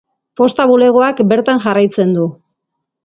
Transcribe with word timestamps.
Posta 0.39 0.63
bulegoak 0.71 1.21
bertan 1.33 1.63
jarraitzen 1.67 2.17
du. 2.19 2.25